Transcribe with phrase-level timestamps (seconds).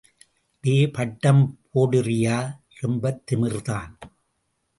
[0.63, 1.43] டே பட்டம்
[1.73, 2.37] போடறியா?...
[2.79, 3.93] ரொம்பத் திமிர்தான்!